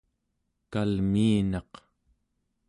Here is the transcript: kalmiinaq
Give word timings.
kalmiinaq 0.73 1.71